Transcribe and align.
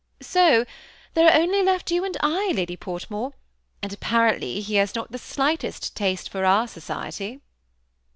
So 0.23 0.65
there 1.13 1.27
are 1.29 1.39
only 1.39 1.59
you 1.89 2.03
and 2.03 2.17
I 2.21 2.45
left. 2.47 2.55
Lady 2.55 2.75
Portmore, 2.75 3.33
and 3.83 3.93
apparently 3.93 4.59
he 4.59 4.73
has 4.77 4.95
not 4.95 5.11
the 5.11 5.19
slightest 5.19 5.95
taste 5.95 6.27
for 6.27 6.43
our 6.43 6.67
society." 6.67 7.39